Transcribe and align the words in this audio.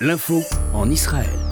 L'info 0.00 0.44
en 0.74 0.88
Israël. 0.90 1.47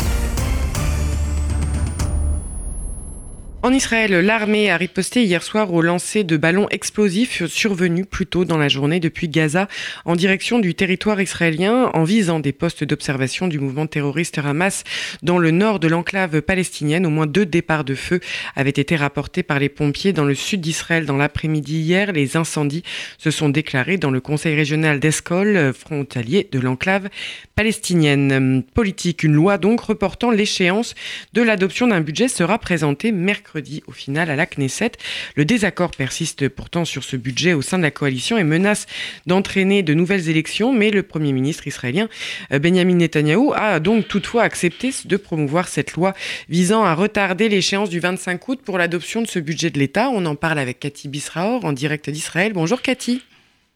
En 3.63 3.73
Israël, 3.73 4.12
l'armée 4.12 4.71
a 4.71 4.77
riposté 4.77 5.25
hier 5.25 5.43
soir 5.43 5.72
au 5.72 5.80
lancer 5.80 6.25
de 6.25 6.37
ballons 6.37 6.69
explosifs 6.69 7.46
survenus 7.46 8.05
plus 8.09 8.27
tôt 8.27 8.45
dans 8.45 8.59
la 8.59 8.69
journée 8.69 9.01
depuis 9.01 9.29
Gaza 9.29 9.67
en 10.05 10.14
direction 10.14 10.59
du 10.59 10.75
territoire 10.75 11.21
israélien 11.21 11.91
en 11.95 12.05
visant 12.05 12.39
des 12.39 12.53
postes 12.53 12.84
d'observation 12.84 13.48
du 13.48 13.59
mouvement 13.59 13.87
terroriste 13.87 14.39
Hamas 14.39 14.84
dans 15.23 15.39
le 15.39 15.50
nord 15.50 15.80
de 15.80 15.89
l'enclave 15.89 16.43
palestinienne. 16.43 17.07
Au 17.07 17.11
moins 17.11 17.27
deux 17.27 17.46
départs 17.46 17.84
de 17.84 17.95
feu 17.95 18.21
avaient 18.55 18.71
été 18.71 18.95
rapportés 18.95 19.43
par 19.43 19.59
les 19.59 19.70
pompiers 19.70 20.12
dans 20.12 20.27
le 20.27 20.34
sud 20.34 20.61
d'Israël 20.61 21.07
dans 21.07 21.16
l'après-midi 21.16 21.79
hier. 21.79 22.12
Les 22.12 22.36
incendies 22.36 22.84
se 23.18 23.32
sont 23.32 23.48
déclarés 23.48 23.96
dans 23.96 24.11
le 24.11 24.20
conseil 24.20 24.54
régional 24.54 25.00
d'Escol, 25.00 25.73
frontalier 25.73 26.46
de 26.52 26.61
l'enclave 26.61 27.09
palestinienne. 27.57 28.62
Politique, 28.75 29.25
une 29.25 29.34
loi 29.34 29.59
donc 29.59 29.80
reportant 29.80 30.30
l'échéance 30.30 30.95
de 31.32 31.43
l'adoption 31.43 31.89
d'un 31.89 32.02
budget 32.02 32.28
sera 32.28 32.59
présentée 32.59 33.10
mercredi 33.10 33.55
au 33.87 33.92
final 33.92 34.30
à 34.30 34.37
la 34.37 34.46
Knesset. 34.46 34.92
Le 35.34 35.45
désaccord 35.45 35.91
persiste 35.91 36.48
pourtant 36.48 36.84
sur 36.84 37.05
ce 37.05 37.16
budget 37.16 37.52
au 37.52 37.62
sein 37.62 37.79
de 37.79 37.82
la 37.82 37.91
coalition 37.91 38.38
et 38.38 38.45
menace 38.45 38.87
d'entraîner 39.27 39.82
de 39.82 39.95
nouvelles 39.95 40.29
élections, 40.29 40.73
mais 40.73 40.91
le 40.91 41.02
Premier 41.02 41.32
ministre 41.32 41.66
israélien 41.66 42.09
euh, 42.52 42.59
Benjamin 42.59 42.95
Netanyahou 42.95 43.52
a 43.55 43.80
donc 43.80 44.09
toutefois 44.09 44.42
accepté 44.42 44.91
de 45.05 45.16
promouvoir 45.16 45.69
cette 45.69 45.95
loi 45.95 46.15
visant 46.48 46.84
à 46.84 46.95
retarder 46.95 47.48
l'échéance 47.48 47.91
du 47.91 48.01
25 48.01 48.48
août 48.48 48.60
pour 48.65 48.79
l'adoption 48.79 49.23
de 49.23 49.27
ce 49.27 49.38
budget 49.38 49.70
de 49.70 49.79
l'État. 49.79 50.10
On 50.10 50.27
en 50.27 50.37
parle 50.37 50.59
avec 50.59 50.80
Cathy 50.80 51.09
Bisraor 51.09 51.65
en 51.65 51.73
direct 51.73 52.10
d'Israël. 52.10 52.52
Bonjour 52.52 52.82
Cathy. 52.82 53.23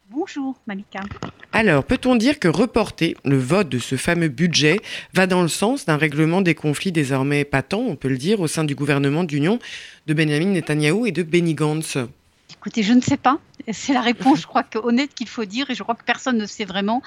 Bonjour 0.09 0.59
Malika. 0.67 1.01
Alors, 1.53 1.83
peut-on 1.83 2.15
dire 2.15 2.39
que 2.39 2.47
reporter 2.47 3.17
le 3.25 3.37
vote 3.37 3.67
de 3.67 3.77
ce 3.77 3.97
fameux 3.97 4.29
budget 4.29 4.79
va 5.13 5.27
dans 5.27 5.41
le 5.41 5.49
sens 5.49 5.85
d'un 5.85 5.97
règlement 5.97 6.41
des 6.41 6.55
conflits 6.55 6.93
désormais 6.93 7.43
patents, 7.43 7.83
on 7.85 7.97
peut 7.97 8.07
le 8.07 8.17
dire, 8.17 8.39
au 8.39 8.47
sein 8.47 8.63
du 8.63 8.73
gouvernement 8.73 9.25
d'union 9.25 9.59
de 10.07 10.13
Benjamin 10.13 10.51
Netanyahou 10.51 11.05
et 11.07 11.11
de 11.11 11.23
Benny 11.23 11.53
Gantz? 11.53 11.97
Écoutez, 12.61 12.83
je 12.83 12.93
ne 12.93 13.01
sais 13.01 13.17
pas. 13.17 13.39
C'est 13.71 13.91
la 13.91 14.01
réponse, 14.01 14.41
je 14.41 14.45
crois, 14.45 14.61
que, 14.61 14.77
honnête 14.77 15.15
qu'il 15.15 15.27
faut 15.27 15.45
dire, 15.45 15.71
et 15.71 15.75
je 15.75 15.81
crois 15.81 15.95
que 15.95 16.03
personne 16.03 16.37
ne 16.37 16.45
sait 16.45 16.63
vraiment. 16.63 17.01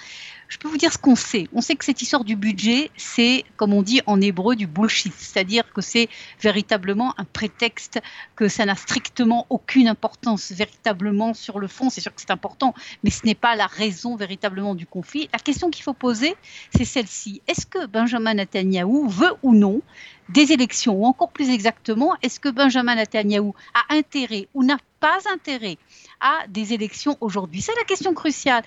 Je 0.49 0.59
peux 0.59 0.67
vous 0.67 0.77
dire 0.77 0.93
ce 0.93 0.99
qu'on 0.99 1.15
sait. 1.15 1.49
On 1.53 1.61
sait 1.61 1.77
que 1.77 1.85
cette 1.85 2.03
histoire 2.03 2.25
du 2.25 2.35
budget, 2.35 2.91
c'est, 2.97 3.45
comme 3.57 3.73
on 3.73 3.83
dit 3.83 4.01
en 4.07 4.21
hébreu, 4.21 4.57
du 4.57 4.67
bullshit. 4.67 5.15
C'est-à-dire 5.17 5.73
que 5.73 5.81
c'est 5.81 6.09
véritablement 6.41 7.15
un 7.19 7.25
prétexte, 7.25 8.01
que 8.35 8.49
ça 8.49 8.65
n'a 8.65 8.75
strictement 8.75 9.47
aucune 9.49 9.87
importance 9.87 10.51
véritablement 10.51 11.35
sur 11.35 11.61
le 11.61 11.69
fond. 11.69 11.89
C'est 11.89 12.01
sûr 12.01 12.13
que 12.13 12.21
c'est 12.21 12.33
important, 12.33 12.75
mais 13.05 13.11
ce 13.11 13.25
n'est 13.25 13.37
pas 13.37 13.55
la 13.55 13.69
raison 13.69 14.17
véritablement 14.17 14.75
du 14.75 14.87
conflit. 14.87 15.29
La 15.33 15.39
question 15.39 15.71
qu'il 15.71 15.85
faut 15.85 15.95
poser, 15.95 16.35
c'est 16.75 16.85
celle-ci. 16.85 17.43
Est-ce 17.47 17.65
que 17.65 17.87
Benjamin 17.87 18.35
Netanyahu 18.35 19.09
veut 19.09 19.35
ou 19.45 19.55
non 19.55 19.83
des 20.31 20.53
élections 20.53 20.95
Ou 20.95 21.05
encore 21.05 21.31
plus 21.31 21.51
exactement, 21.51 22.15
est-ce 22.23 22.41
que 22.41 22.49
Benjamin 22.49 22.97
Netanyahu 22.97 23.53
a 23.75 23.95
intérêt 23.95 24.49
ou 24.55 24.65
n'a 24.65 24.79
pas 25.05 25.19
intérêt 25.31 25.77
à 26.19 26.47
des 26.49 26.73
élections 26.73 27.19
aujourd'hui 27.21 27.61
C'est 27.61 27.75
la 27.77 27.85
question 27.85 28.15
cruciale. 28.15 28.65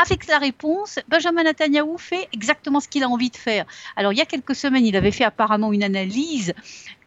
Avec 0.00 0.26
la 0.26 0.38
réponse, 0.38 0.98
Benjamin 1.08 1.42
Netanyahu 1.42 1.98
fait 1.98 2.28
exactement 2.32 2.80
ce 2.80 2.88
qu'il 2.88 3.02
a 3.02 3.08
envie 3.08 3.30
de 3.30 3.36
faire. 3.36 3.66
Alors, 3.96 4.12
il 4.12 4.18
y 4.18 4.22
a 4.22 4.26
quelques 4.26 4.54
semaines, 4.54 4.86
il 4.86 4.96
avait 4.96 5.10
fait 5.10 5.24
apparemment 5.24 5.72
une 5.72 5.82
analyse 5.82 6.54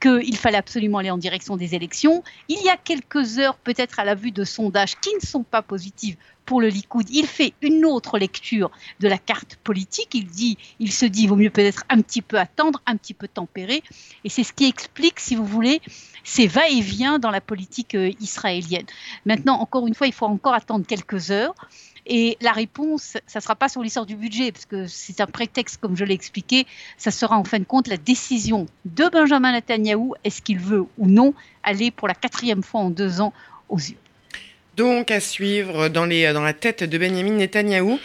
qu'il 0.02 0.38
fallait 0.38 0.58
absolument 0.58 0.98
aller 0.98 1.12
en 1.12 1.18
direction 1.18 1.56
des 1.56 1.74
élections. 1.74 2.24
Il 2.50 2.62
y 2.64 2.70
a 2.70 2.76
quelques 2.76 3.40
heures, 3.40 3.56
peut-être 3.58 4.00
à 4.00 4.06
la 4.06 4.16
vue 4.16 4.32
de 4.32 4.44
sondages 4.44 5.00
qui 5.00 5.14
ne 5.16 5.26
sont 5.26 5.44
pas 5.44 5.62
positifs 5.62 6.18
pour 6.46 6.60
le 6.60 6.68
Likoud, 6.68 7.08
il 7.10 7.28
fait 7.28 7.54
une 7.62 7.86
autre 7.86 8.18
lecture 8.18 8.72
de 9.00 9.08
la 9.08 9.18
carte 9.18 9.56
politique. 9.64 10.14
Il 10.14 10.26
dit, 10.26 10.58
il 10.80 10.92
se 10.92 11.06
dit, 11.06 11.24
il 11.24 11.28
vaut 11.28 11.36
mieux 11.36 11.50
peut-être 11.50 11.84
un 11.88 12.02
petit 12.02 12.22
peu 12.22 12.38
attendre, 12.38 12.82
un 12.86 12.98
petit 12.98 13.14
peu 13.14 13.28
tempérer. 13.28 13.84
Et 14.26 14.30
c'est 14.30 14.44
ce 14.44 14.52
qui 14.52 14.66
explique, 14.66 15.20
si 15.20 15.36
vous 15.36 15.46
voulez, 15.46 15.82
ces 16.24 16.48
va-et-vient 16.48 17.20
dans 17.20 17.32
la 17.32 17.42
politique 17.42 17.96
euh, 17.96 18.12
israélienne. 18.20 18.86
Maintenant, 19.26 19.60
encore 19.60 19.88
une 19.88 19.96
fois, 19.96 20.08
il 20.08 20.14
faut 20.14 20.26
encore 20.26 20.54
attendre 20.54 20.86
quelques 20.86 21.32
heures. 21.32 21.56
Et 22.06 22.38
la 22.42 22.52
réponse, 22.52 23.18
ça 23.28 23.40
ne 23.40 23.42
sera 23.42 23.56
pas 23.56 23.70
sur 23.70 23.82
l'histoire 23.82 24.06
du 24.06 24.16
budget, 24.16 24.52
parce 24.52 24.66
que 24.66 24.88
c'est 24.88 25.22
un 25.22 25.28
prétexte, 25.28 25.80
comme 25.80 25.96
je 25.96 26.04
l'ai 26.04 26.14
expliqué, 26.14 26.66
ça 26.98 27.12
sera 27.12 27.38
en 27.38 27.44
fin 27.44 27.60
de 27.60 27.64
compte 27.64 27.88
la 27.88 27.98
décision 27.98 28.66
de 28.86 29.08
Benjamin 29.10 29.52
Netanyahu, 29.52 30.12
est-ce 30.24 30.42
qu'il 30.42 30.60
veut 30.60 30.86
ou 30.98 31.08
non 31.08 31.34
aller 31.64 31.92
pour 31.92 32.08
la 32.08 32.16
quatrième 32.16 32.64
fois 32.64 32.82
en 32.82 32.90
deux 32.90 33.22
ans 33.22 33.34
aux 33.70 33.78
yeux. 33.78 33.98
Donc 34.78 35.12
à 35.12 35.20
suivre 35.20 35.90
dans, 35.90 36.08
dans 36.08 36.42
la 36.42 36.54
tête 36.54 36.84
de 36.84 36.98
Benjamin 36.98 37.34
Netanyahou. 37.34 38.00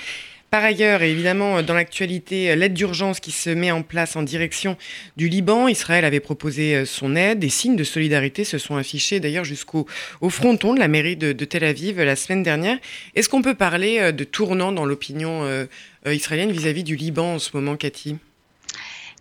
Par 0.57 0.65
ailleurs, 0.65 1.03
évidemment, 1.03 1.61
dans 1.61 1.75
l'actualité, 1.75 2.57
l'aide 2.57 2.73
d'urgence 2.73 3.21
qui 3.21 3.31
se 3.31 3.51
met 3.51 3.71
en 3.71 3.83
place 3.83 4.17
en 4.17 4.23
direction 4.23 4.79
du 5.19 5.29
Liban. 5.29 5.69
Israël 5.69 6.07
avait 6.07 6.19
proposé 6.19 6.87
son 6.87 7.15
aide. 7.15 7.41
Des 7.41 7.51
signes 7.51 7.77
de 7.77 7.85
solidarité 7.85 8.43
se 8.43 8.57
sont 8.57 8.77
affichés 8.77 9.21
d'ailleurs 9.21 9.45
jusqu'au 9.45 9.85
au 10.23 10.31
fronton 10.31 10.73
de 10.73 10.79
la 10.79 10.89
mairie 10.89 11.19
de, 11.19 11.33
Tel 11.45 11.63
Aviv 11.63 12.01
la 12.01 12.17
semaine 12.17 12.43
dernière. 12.43 12.79
Est-ce 13.15 13.29
qu'on 13.29 13.43
peut 13.43 13.55
parler 13.55 14.15
de 14.15 14.25
tournant 14.25 14.73
dans 14.73 14.87
l'opinion 14.87 15.45
euh, 15.45 15.67
israélienne 16.07 16.53
vis-à-vis 16.53 16.81
-vis 16.81 16.85
du 16.85 16.97
Liban 16.97 17.35
en 17.35 17.39
ce 17.39 17.51
moment, 17.53 17.77
Cathy? 17.77 18.17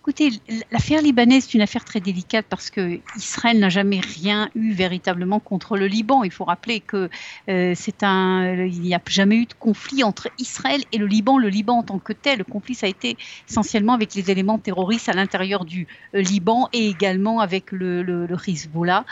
Écoutez, 0.07 0.39
l'affaire 0.71 1.01
libanaise, 1.01 1.45
c'est 1.45 1.55
une 1.55 1.63
affaire 1.63 1.83
très 1.83 1.99
délicate 1.99 2.45
parce 2.47 2.69
que 2.69 2.99
Israël 3.17 3.57
n'a 3.57 3.69
jamais 3.69 3.99
rien 3.99 4.51
eu 4.53 4.71
véritablement 4.71 5.39
contre 5.39 5.77
le 5.77 5.87
Liban. 5.87 6.23
Il 6.23 6.29
faut 6.29 6.43
rappeler 6.43 6.79
que 6.79 7.09
euh, 7.49 7.73
c'est 7.75 8.03
un, 8.03 8.53
il 8.65 8.81
n'y 8.81 8.93
a 8.93 9.01
jamais 9.07 9.37
eu 9.37 9.45
de 9.47 9.55
conflit 9.55 10.03
entre 10.03 10.29
Israël 10.37 10.83
et 10.91 10.99
le 10.99 11.07
Liban. 11.07 11.39
Le 11.39 11.47
Liban 11.47 11.79
en 11.79 11.81
tant 11.81 11.97
que 11.97 12.13
tel, 12.13 12.37
le 12.37 12.43
conflit, 12.43 12.75
ça 12.75 12.85
a 12.85 12.89
été 12.89 13.17
essentiellement 13.49 13.93
avec 13.93 14.13
les 14.13 14.29
éléments 14.29 14.59
terroristes 14.59 15.09
à 15.09 15.13
l'intérieur 15.13 15.65
du 15.65 15.87
euh, 16.13 16.21
Liban 16.21 16.69
et 16.71 16.87
également 16.87 17.39
avec 17.39 17.71
le, 17.71 18.27
Hezbollah 18.47 19.05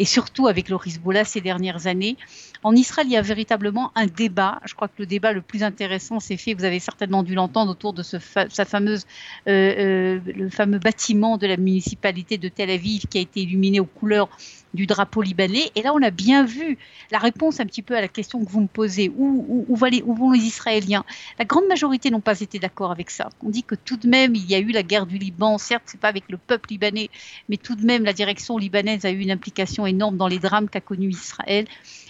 et 0.00 0.04
surtout 0.04 0.48
avec 0.48 0.68
le 0.68 0.78
Hezbollah 0.84 1.22
ces 1.22 1.40
dernières 1.40 1.86
années. 1.86 2.16
En 2.64 2.74
Israël, 2.74 3.06
il 3.06 3.12
y 3.12 3.16
a 3.16 3.22
véritablement 3.22 3.92
un 3.94 4.06
débat. 4.06 4.60
Je 4.64 4.74
crois 4.74 4.88
que 4.88 4.94
le 4.98 5.06
débat 5.06 5.32
le 5.32 5.42
plus 5.42 5.62
intéressant 5.62 6.18
s'est 6.18 6.36
fait, 6.36 6.54
vous 6.54 6.64
avez 6.64 6.80
certainement 6.80 7.22
dû 7.22 7.34
l'entendre, 7.34 7.70
autour 7.70 7.92
de 7.92 8.02
sa 8.02 8.18
fameuse, 8.18 9.06
euh, 9.48 10.18
le 10.40 10.50
fameux 10.50 10.78
bâtiment 10.78 11.36
de 11.36 11.46
la 11.46 11.56
municipalité 11.56 12.38
de 12.38 12.48
Tel 12.48 12.70
Aviv 12.70 13.06
qui 13.06 13.18
a 13.18 13.20
été 13.20 13.40
illuminé 13.40 13.80
aux 13.80 13.84
couleurs 13.84 14.28
du 14.72 14.86
drapeau 14.86 15.20
libanais. 15.22 15.70
Et 15.74 15.82
là, 15.82 15.92
on 15.94 16.02
a 16.02 16.10
bien 16.10 16.44
vu 16.44 16.78
la 17.10 17.18
réponse 17.18 17.60
un 17.60 17.66
petit 17.66 17.82
peu 17.82 17.96
à 17.96 18.00
la 18.00 18.08
question 18.08 18.44
que 18.44 18.50
vous 18.50 18.60
me 18.60 18.66
posez. 18.68 19.12
Où, 19.16 19.66
vont 19.68 20.30
les 20.30 20.40
Israéliens? 20.40 21.04
La 21.38 21.44
grande 21.44 21.66
majorité 21.68 22.10
n'ont 22.10 22.20
pas 22.20 22.40
été 22.40 22.58
d'accord 22.58 22.92
avec 22.92 23.10
ça. 23.10 23.28
On 23.44 23.48
dit 23.50 23.64
que 23.64 23.74
tout 23.74 23.96
de 23.96 24.08
même, 24.08 24.34
il 24.34 24.48
y 24.48 24.54
a 24.54 24.58
eu 24.58 24.70
la 24.70 24.82
guerre 24.82 25.06
du 25.06 25.18
Liban. 25.18 25.58
Certes, 25.58 25.84
c'est 25.86 26.00
pas 26.00 26.08
avec 26.08 26.24
le 26.28 26.36
peuple 26.36 26.70
libanais, 26.70 27.10
mais 27.48 27.56
tout 27.56 27.74
de 27.74 27.84
même, 27.84 28.04
la 28.04 28.12
direction 28.12 28.58
libanaise 28.58 29.04
a 29.04 29.10
eu 29.10 29.18
une 29.18 29.30
implication 29.30 29.86
énorme 29.86 30.16
dans 30.16 30.28
les 30.28 30.38
drames 30.38 30.68
qu'a 30.68 30.80
connus 30.80 31.10
Israël. 31.10 31.66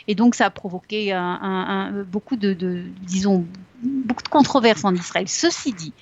Et 0.06 0.14
donc, 0.14 0.34
ça 0.34 0.46
a 0.46 0.50
provoqué 0.50 1.18
beaucoup 2.10 2.36
de, 2.36 2.84
disons, 3.02 3.46
beaucoup 3.82 4.22
de 4.22 4.28
controverses 4.28 4.84
en 4.84 4.94
Israël. 4.94 5.28
Ceci 5.28 5.72
dit, 5.72 5.92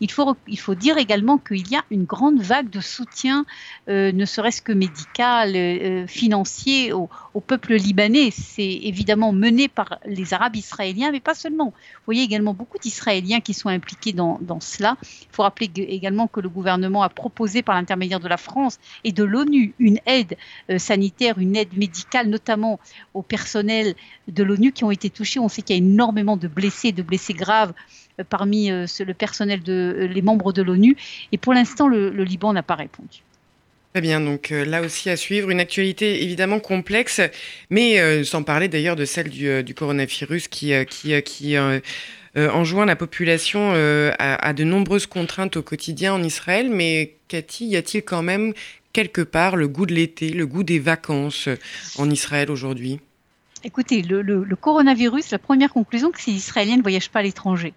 il 0.00 0.10
faut, 0.10 0.74
dire 0.74 0.96
également 0.96 1.36
qu'il 1.36 1.68
y 1.68 1.76
a 1.76 1.84
une 1.90 2.04
grande 2.04 2.40
vague 2.40 2.70
de 2.70 2.80
soutien, 2.80 3.44
euh, 3.88 4.12
ne 4.12 4.24
serait-ce 4.24 4.62
que 4.62 4.72
médical, 4.72 5.54
euh, 5.54 6.06
financier, 6.06 6.92
au, 6.92 7.08
peuple 7.46 7.74
libanais. 7.74 8.30
C'est 8.30 8.80
évidemment 8.82 9.32
mené 9.32 9.68
par 9.68 9.98
les 10.06 10.32
Arabes 10.34 10.56
israéliens, 10.56 11.10
mais 11.10 11.20
pas 11.20 11.34
seulement. 11.34 11.66
Vous 11.66 12.06
voyez 12.06 12.22
également 12.22 12.54
beaucoup 12.54 12.78
d'Israéliens 12.78 13.40
qui 13.40 13.54
sont 13.54 13.68
impliqués 13.68 14.12
dans, 14.12 14.38
cela. 14.60 14.96
Il 15.02 15.28
faut 15.32 15.42
rappeler 15.42 15.70
également 15.76 16.26
que 16.26 16.40
le 16.40 16.48
gouvernement 16.48 17.02
a 17.02 17.08
proposé 17.08 17.62
par 17.62 17.74
l'intermédiaire 17.74 18.20
de 18.20 18.28
la 18.28 18.36
France 18.36 18.78
et 19.04 19.12
de 19.12 19.24
l'ONU 19.24 19.74
une 19.78 19.98
aide 20.06 20.36
euh, 20.70 20.78
sanitaire, 20.78 21.38
une 21.38 21.56
aide 21.56 21.76
médicale, 21.76 22.28
notamment 22.28 22.80
au 23.14 23.22
personnel 23.22 23.94
de 24.28 24.42
l'ONU 24.42 24.72
qui 24.72 24.84
ont 24.84 24.90
été 24.90 25.10
touchés. 25.10 25.40
On 25.40 25.48
sait 25.48 25.62
qu'il 25.62 25.76
y 25.76 25.78
a 25.78 25.82
énormément 25.82 26.36
de 26.36 26.48
blessés, 26.48 26.92
de 26.92 27.02
blessés 27.02 27.34
graves 27.34 27.72
parmi 28.28 28.70
euh, 28.70 28.86
le 29.00 29.14
personnel 29.14 29.62
de 29.62 29.72
euh, 29.72 30.06
les 30.06 30.22
membres 30.22 30.52
de 30.52 30.62
l'ONU. 30.62 30.96
Et 31.32 31.38
pour 31.38 31.54
l'instant, 31.54 31.88
le, 31.88 32.10
Liban 32.10 32.52
n'a 32.52 32.62
pas 32.62 32.74
répondu. 32.74 33.22
Très 33.92 34.00
bien, 34.00 34.20
donc 34.20 34.52
euh, 34.52 34.64
là 34.64 34.82
aussi 34.82 35.10
à 35.10 35.16
suivre, 35.16 35.50
une 35.50 35.58
actualité 35.58 36.22
évidemment 36.22 36.60
complexe, 36.60 37.20
mais 37.70 38.24
sans 38.24 38.42
parler 38.44 38.68
d'ailleurs 38.68 38.94
de 38.94 39.04
celle 39.04 39.28
du, 39.28 39.74
coronavirus 39.74 40.46
qui, 40.48 40.72
qui, 40.86 41.20
qui 41.22 41.56
enjoint 42.36 42.86
la 42.86 42.94
population 42.94 43.72
à, 43.72 44.34
à, 44.46 44.52
de 44.52 44.62
nombreuses 44.62 45.06
contraintes 45.06 45.56
au 45.56 45.62
quotidien 45.62 46.14
en 46.14 46.22
Israël. 46.22 46.70
Mais 46.70 47.16
Cathy, 47.26 47.66
y 47.66 47.76
a-t-il 47.76 48.02
quand 48.02 48.22
même 48.22 48.54
quelque 48.92 49.22
part 49.22 49.56
le 49.56 49.66
goût 49.66 49.86
de 49.86 49.94
l'été, 49.94 50.28
le 50.28 50.46
goût 50.46 50.62
des 50.62 50.78
vacances 50.78 51.48
en 51.98 52.08
Israël 52.08 52.52
aujourd'hui? 52.52 53.00
Écoutez, 53.62 54.00
le, 54.00 54.22
le, 54.22 54.56
coronavirus, 54.56 55.30
la 55.32 55.38
première 55.38 55.70
conclusion, 55.70 56.10
c'est 56.14 56.24
que 56.24 56.30
les 56.30 56.36
Israéliens 56.36 56.78
ne 56.78 56.82
voyagent 56.82 57.10
pas 57.10 57.18
à 57.18 57.22
l'étranger. 57.22 57.74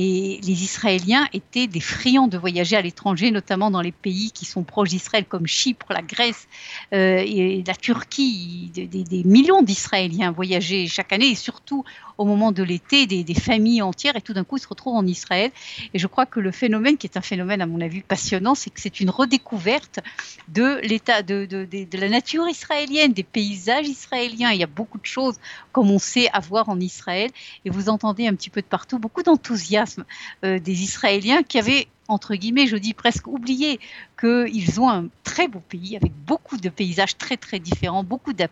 Et 0.00 0.38
les 0.44 0.62
Israéliens 0.62 1.26
étaient 1.32 1.66
des 1.66 1.80
friands 1.80 2.28
de 2.28 2.38
voyager 2.38 2.76
à 2.76 2.82
l'étranger, 2.82 3.32
notamment 3.32 3.68
dans 3.68 3.80
les 3.80 3.90
pays 3.90 4.30
qui 4.30 4.44
sont 4.44 4.62
proches 4.62 4.90
d'Israël, 4.90 5.24
comme 5.24 5.48
Chypre, 5.48 5.92
la 5.92 6.02
Grèce 6.02 6.46
euh, 6.92 7.18
et 7.26 7.64
la 7.66 7.74
Turquie. 7.74 8.70
Des, 8.72 9.24
millions 9.24 9.60
d'Israéliens 9.60 10.30
voyageaient 10.30 10.86
chaque 10.86 11.12
année, 11.12 11.30
et 11.30 11.34
surtout 11.34 11.82
au 12.18 12.24
moment 12.24 12.52
de 12.52 12.62
l'été, 12.62 13.06
des, 13.06 13.34
familles 13.34 13.80
entières, 13.82 14.16
et 14.16 14.20
tout 14.20 14.34
d'un 14.34 14.44
coup, 14.44 14.56
ils 14.56 14.60
se 14.60 14.68
retrouvent 14.68 14.96
en 14.96 15.06
Israël. 15.06 15.50
Et 15.94 15.98
je 15.98 16.06
crois 16.06 16.26
que 16.26 16.40
le 16.40 16.50
phénomène, 16.50 16.96
qui 16.96 17.06
est 17.06 17.16
un 17.16 17.22
phénomène 17.22 17.62
à 17.62 17.66
mon 17.66 17.80
avis 17.80 18.02
passionnant, 18.02 18.54
c'est 18.54 18.70
que 18.70 18.80
c'est 18.80 19.00
une 19.00 19.10
redécouverte 19.10 20.00
de 20.48 20.80
l'état, 20.82 21.22
de, 21.22 21.46
de, 21.46 21.64
de, 21.64 21.84
de, 21.84 21.98
la 21.98 22.08
nature 22.08 22.48
israélienne, 22.48 23.12
des 23.12 23.22
paysages 23.22 23.86
israéliens. 23.86 24.50
Il 24.50 24.58
y 24.58 24.64
a 24.64 24.68
beaucoup 24.68 24.98
de 24.98 25.06
choses, 25.06 25.36
comme 25.72 25.90
on 25.90 26.00
sait, 26.00 26.28
à 26.32 26.40
voir 26.40 26.68
en 26.68 26.80
Israël. 26.80 27.30
Et 27.64 27.70
vous 27.70 27.88
entendez 27.88 28.26
un 28.26 28.34
petit 28.34 28.50
peu 28.50 28.60
de 28.60 28.66
partout 28.66 28.98
beaucoup 28.98 29.22
d'enthousiasme 29.22 30.04
euh, 30.44 30.58
des 30.58 30.82
Israéliens 30.82 31.42
qui 31.42 31.58
avaient 31.58 31.86
entre 32.08 32.34
guillemets, 32.34 32.66
je 32.66 32.76
dis 32.76 32.94
presque 32.94 33.26
oublié 33.26 33.78
qu'ils 34.18 34.80
ont 34.80 34.88
un 34.88 35.08
très 35.22 35.46
beau 35.46 35.60
pays 35.60 35.96
avec 35.96 36.12
beaucoup 36.12 36.56
de 36.56 36.70
paysages 36.70 37.16
très 37.18 37.36
très 37.36 37.58
différents, 37.58 38.02
beaucoup 38.02 38.32
de 38.32 38.46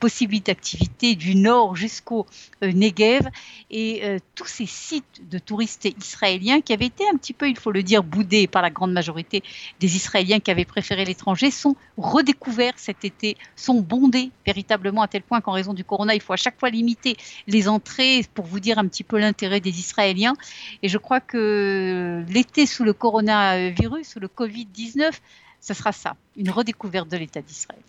possibilités 0.00 0.52
d'activité 0.52 1.14
du 1.14 1.34
nord 1.34 1.76
jusqu'au 1.76 2.26
euh, 2.62 2.72
Negev 2.72 3.28
et 3.70 4.00
euh, 4.04 4.18
tous 4.34 4.46
ces 4.46 4.66
sites 4.66 5.28
de 5.30 5.38
touristes 5.38 5.86
israéliens 5.98 6.60
qui 6.60 6.72
avaient 6.72 6.86
été 6.86 7.04
un 7.12 7.16
petit 7.16 7.32
peu, 7.32 7.48
il 7.48 7.58
faut 7.58 7.70
le 7.70 7.82
dire, 7.82 8.02
boudés 8.02 8.46
par 8.46 8.62
la 8.62 8.70
grande 8.70 8.92
majorité 8.92 9.42
des 9.80 9.96
Israéliens 9.96 10.40
qui 10.40 10.50
avaient 10.50 10.64
préféré 10.64 11.04
l'étranger 11.04 11.50
sont 11.50 11.76
redécouverts 11.96 12.74
cet 12.76 13.04
été, 13.04 13.36
sont 13.56 13.80
bondés 13.80 14.30
véritablement 14.46 15.02
à 15.02 15.08
tel 15.08 15.22
point 15.22 15.40
qu'en 15.40 15.52
raison 15.52 15.74
du 15.74 15.84
corona, 15.84 16.14
il 16.14 16.20
faut 16.20 16.32
à 16.32 16.36
chaque 16.36 16.58
fois 16.58 16.70
limiter 16.70 17.16
les 17.46 17.68
entrées 17.68 18.24
pour 18.34 18.46
vous 18.46 18.60
dire 18.60 18.78
un 18.78 18.86
petit 18.86 19.04
peu 19.04 19.18
l'intérêt 19.18 19.60
des 19.60 19.78
Israéliens. 19.78 20.34
Et 20.82 20.88
je 20.88 20.98
crois 20.98 21.20
que 21.20 22.24
l'été 22.28 22.66
sous 22.66 22.84
le 22.88 22.94
coronavirus, 22.94 24.08
sous 24.08 24.20
le 24.20 24.28
Covid-19, 24.28 25.12
ce 25.60 25.74
sera 25.74 25.92
ça, 25.92 26.16
une 26.36 26.50
redécouverte 26.50 27.08
de 27.08 27.18
l'État 27.18 27.42
d'Israël. 27.42 27.82